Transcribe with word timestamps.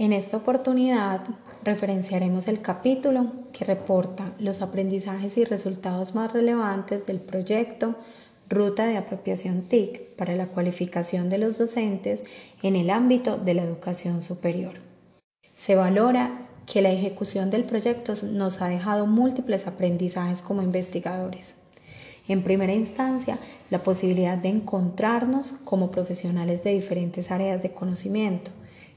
En 0.00 0.14
esta 0.14 0.38
oportunidad 0.38 1.20
referenciaremos 1.62 2.48
el 2.48 2.62
capítulo 2.62 3.32
que 3.52 3.66
reporta 3.66 4.32
los 4.38 4.62
aprendizajes 4.62 5.36
y 5.36 5.44
resultados 5.44 6.14
más 6.14 6.32
relevantes 6.32 7.04
del 7.04 7.20
proyecto 7.20 7.96
Ruta 8.48 8.86
de 8.86 8.96
Apropiación 8.96 9.60
TIC 9.68 10.16
para 10.16 10.34
la 10.36 10.46
cualificación 10.46 11.28
de 11.28 11.36
los 11.36 11.58
docentes 11.58 12.24
en 12.62 12.76
el 12.76 12.88
ámbito 12.88 13.36
de 13.36 13.52
la 13.52 13.62
educación 13.62 14.22
superior. 14.22 14.72
Se 15.54 15.74
valora 15.74 16.48
que 16.64 16.80
la 16.80 16.92
ejecución 16.92 17.50
del 17.50 17.64
proyecto 17.64 18.14
nos 18.22 18.62
ha 18.62 18.68
dejado 18.68 19.04
múltiples 19.06 19.66
aprendizajes 19.66 20.40
como 20.40 20.62
investigadores. 20.62 21.56
En 22.26 22.42
primera 22.42 22.72
instancia, 22.72 23.36
la 23.68 23.82
posibilidad 23.82 24.38
de 24.38 24.48
encontrarnos 24.48 25.52
como 25.52 25.90
profesionales 25.90 26.64
de 26.64 26.72
diferentes 26.72 27.30
áreas 27.30 27.62
de 27.62 27.72
conocimiento, 27.72 28.50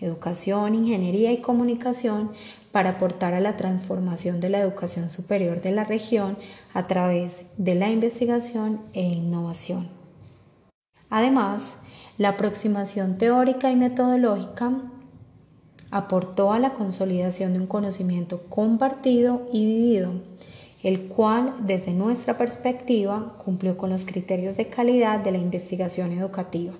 educación, 0.00 0.74
ingeniería 0.74 1.32
y 1.32 1.40
comunicación 1.40 2.32
para 2.72 2.90
aportar 2.90 3.34
a 3.34 3.40
la 3.40 3.56
transformación 3.56 4.40
de 4.40 4.50
la 4.50 4.60
educación 4.60 5.08
superior 5.08 5.62
de 5.62 5.72
la 5.72 5.84
región 5.84 6.36
a 6.74 6.86
través 6.86 7.46
de 7.56 7.74
la 7.74 7.90
investigación 7.90 8.80
e 8.92 9.02
innovación. 9.02 9.88
Además, 11.08 11.78
la 12.18 12.30
aproximación 12.30 13.18
teórica 13.18 13.70
y 13.70 13.76
metodológica 13.76 14.72
aportó 15.90 16.52
a 16.52 16.58
la 16.58 16.74
consolidación 16.74 17.52
de 17.52 17.60
un 17.60 17.66
conocimiento 17.66 18.42
compartido 18.48 19.48
y 19.52 19.64
vivido, 19.64 20.12
el 20.82 21.08
cual 21.08 21.54
desde 21.60 21.92
nuestra 21.92 22.36
perspectiva 22.36 23.34
cumplió 23.42 23.76
con 23.76 23.90
los 23.90 24.04
criterios 24.04 24.56
de 24.56 24.68
calidad 24.68 25.20
de 25.20 25.32
la 25.32 25.38
investigación 25.38 26.12
educativa 26.12 26.74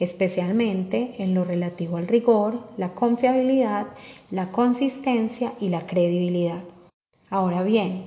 especialmente 0.00 1.14
en 1.18 1.34
lo 1.34 1.44
relativo 1.44 1.96
al 1.96 2.08
rigor, 2.08 2.60
la 2.76 2.94
confiabilidad, 2.94 3.86
la 4.30 4.50
consistencia 4.52 5.52
y 5.60 5.68
la 5.68 5.86
credibilidad. 5.86 6.62
Ahora 7.30 7.62
bien, 7.62 8.04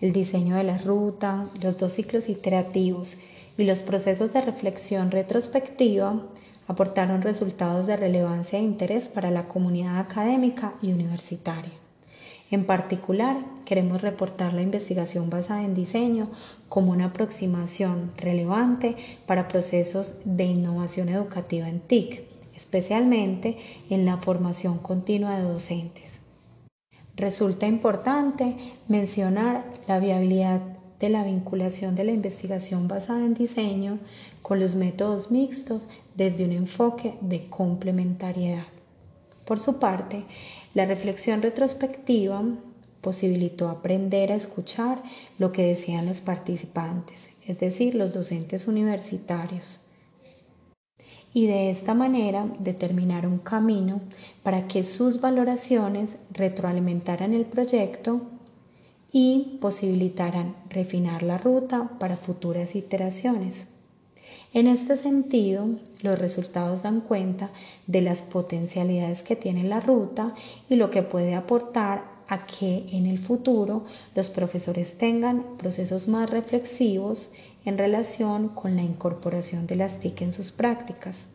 el 0.00 0.12
diseño 0.12 0.56
de 0.56 0.64
la 0.64 0.78
ruta, 0.78 1.48
los 1.62 1.78
dos 1.78 1.92
ciclos 1.92 2.28
iterativos 2.28 3.18
y 3.56 3.64
los 3.64 3.82
procesos 3.82 4.32
de 4.32 4.40
reflexión 4.40 5.10
retrospectiva 5.10 6.22
aportaron 6.66 7.22
resultados 7.22 7.86
de 7.86 7.96
relevancia 7.96 8.58
e 8.58 8.62
interés 8.62 9.08
para 9.08 9.30
la 9.30 9.48
comunidad 9.48 9.98
académica 9.98 10.74
y 10.82 10.92
universitaria. 10.92 11.83
En 12.50 12.64
particular, 12.64 13.38
queremos 13.64 14.02
reportar 14.02 14.52
la 14.52 14.62
investigación 14.62 15.30
basada 15.30 15.62
en 15.62 15.74
diseño 15.74 16.30
como 16.68 16.92
una 16.92 17.06
aproximación 17.06 18.12
relevante 18.16 18.96
para 19.26 19.48
procesos 19.48 20.14
de 20.24 20.44
innovación 20.44 21.08
educativa 21.08 21.68
en 21.68 21.80
TIC, 21.80 22.22
especialmente 22.54 23.56
en 23.90 24.04
la 24.04 24.18
formación 24.18 24.78
continua 24.78 25.38
de 25.38 25.44
docentes. 25.44 26.20
Resulta 27.16 27.66
importante 27.66 28.56
mencionar 28.88 29.64
la 29.86 29.98
viabilidad 29.98 30.60
de 31.00 31.08
la 31.08 31.24
vinculación 31.24 31.94
de 31.94 32.04
la 32.04 32.12
investigación 32.12 32.88
basada 32.88 33.20
en 33.20 33.34
diseño 33.34 33.98
con 34.42 34.60
los 34.60 34.74
métodos 34.74 35.30
mixtos 35.30 35.88
desde 36.16 36.44
un 36.44 36.52
enfoque 36.52 37.14
de 37.20 37.48
complementariedad. 37.48 38.73
Por 39.44 39.58
su 39.58 39.78
parte, 39.78 40.24
la 40.72 40.84
reflexión 40.84 41.42
retrospectiva 41.42 42.42
posibilitó 43.00 43.68
aprender 43.68 44.32
a 44.32 44.36
escuchar 44.36 45.02
lo 45.38 45.52
que 45.52 45.66
decían 45.66 46.06
los 46.06 46.20
participantes, 46.20 47.30
es 47.46 47.60
decir, 47.60 47.94
los 47.94 48.14
docentes 48.14 48.66
universitarios, 48.66 49.80
y 51.34 51.48
de 51.48 51.68
esta 51.68 51.94
manera 51.94 52.46
determinar 52.60 53.26
un 53.26 53.38
camino 53.38 54.00
para 54.42 54.68
que 54.68 54.84
sus 54.84 55.20
valoraciones 55.20 56.18
retroalimentaran 56.30 57.34
el 57.34 57.44
proyecto 57.44 58.22
y 59.12 59.58
posibilitaran 59.60 60.56
refinar 60.70 61.22
la 61.22 61.36
ruta 61.36 61.90
para 61.98 62.16
futuras 62.16 62.74
iteraciones. 62.76 63.73
En 64.52 64.66
este 64.66 64.96
sentido, 64.96 65.66
los 66.02 66.18
resultados 66.18 66.82
dan 66.82 67.00
cuenta 67.00 67.50
de 67.86 68.00
las 68.02 68.22
potencialidades 68.22 69.22
que 69.22 69.36
tiene 69.36 69.64
la 69.64 69.80
ruta 69.80 70.34
y 70.68 70.76
lo 70.76 70.90
que 70.90 71.02
puede 71.02 71.34
aportar 71.34 72.04
a 72.28 72.46
que 72.46 72.86
en 72.92 73.06
el 73.06 73.18
futuro 73.18 73.84
los 74.14 74.30
profesores 74.30 74.96
tengan 74.96 75.44
procesos 75.58 76.08
más 76.08 76.30
reflexivos 76.30 77.32
en 77.64 77.78
relación 77.78 78.48
con 78.48 78.76
la 78.76 78.82
incorporación 78.82 79.66
de 79.66 79.76
las 79.76 80.00
TIC 80.00 80.22
en 80.22 80.32
sus 80.32 80.52
prácticas. 80.52 81.28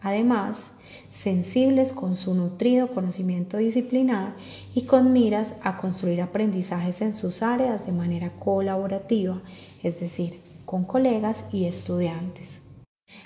Además, 0.00 0.72
sensibles 1.08 1.94
con 1.94 2.14
su 2.14 2.34
nutrido 2.34 2.88
conocimiento 2.88 3.56
disciplinar 3.56 4.34
y 4.74 4.82
con 4.82 5.14
miras 5.14 5.54
a 5.62 5.78
construir 5.78 6.20
aprendizajes 6.20 7.00
en 7.00 7.14
sus 7.14 7.42
áreas 7.42 7.86
de 7.86 7.92
manera 7.92 8.30
colaborativa, 8.30 9.40
es 9.82 10.00
decir, 10.00 10.40
con 10.64 10.84
colegas 10.84 11.46
y 11.52 11.66
estudiantes. 11.66 12.62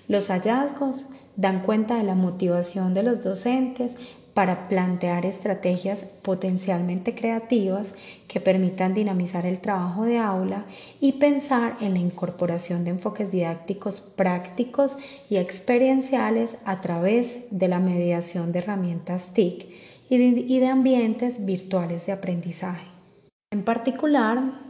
Los 0.06 0.28
hallazgos 0.28 1.06
dan 1.36 1.60
cuenta 1.60 1.96
de 1.96 2.02
la 2.02 2.14
motivación 2.14 2.94
de 2.94 3.02
los 3.02 3.22
docentes 3.22 3.96
para 4.38 4.68
plantear 4.68 5.26
estrategias 5.26 6.04
potencialmente 6.22 7.14
creativas 7.14 7.94
que 8.28 8.38
permitan 8.38 8.94
dinamizar 8.94 9.46
el 9.46 9.58
trabajo 9.58 10.04
de 10.04 10.18
aula 10.18 10.64
y 11.00 11.14
pensar 11.14 11.76
en 11.80 11.94
la 11.94 11.98
incorporación 11.98 12.84
de 12.84 12.92
enfoques 12.92 13.32
didácticos 13.32 14.00
prácticos 14.00 14.96
y 15.28 15.38
experienciales 15.38 16.56
a 16.64 16.80
través 16.80 17.46
de 17.50 17.66
la 17.66 17.80
mediación 17.80 18.52
de 18.52 18.60
herramientas 18.60 19.32
TIC 19.32 19.70
y 20.08 20.60
de, 20.60 20.68
ambientes 20.68 21.44
virtuales 21.44 22.06
de 22.06 22.12
aprendizaje. 22.12 22.86
En 23.50 23.64
particular, 23.64 24.67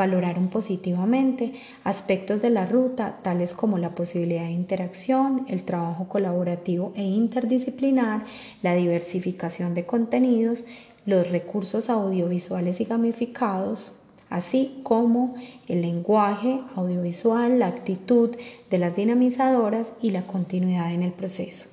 Valoraron 0.00 0.48
positivamente 0.48 1.52
aspectos 1.84 2.40
de 2.40 2.48
la 2.48 2.64
ruta, 2.64 3.18
tales 3.22 3.52
como 3.52 3.76
la 3.76 3.94
posibilidad 3.94 4.44
de 4.44 4.50
interacción, 4.50 5.44
el 5.46 5.64
trabajo 5.64 6.08
colaborativo 6.08 6.94
e 6.96 7.02
interdisciplinar, 7.02 8.24
la 8.62 8.74
diversificación 8.74 9.74
de 9.74 9.84
contenidos, 9.84 10.64
los 11.04 11.28
recursos 11.30 11.90
audiovisuales 11.90 12.80
y 12.80 12.86
gamificados, 12.86 13.98
así 14.30 14.80
como 14.84 15.34
el 15.68 15.82
lenguaje 15.82 16.62
audiovisual, 16.76 17.58
la 17.58 17.66
actitud 17.66 18.30
de 18.70 18.78
las 18.78 18.96
dinamizadoras 18.96 19.92
y 20.00 20.12
la 20.12 20.22
continuidad 20.22 20.94
en 20.94 21.02
el 21.02 21.12
proceso. 21.12 21.66